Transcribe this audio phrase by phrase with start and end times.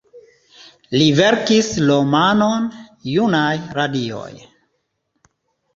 [0.97, 2.67] Li verkis romanon,
[3.13, 4.31] "Junaj radioj".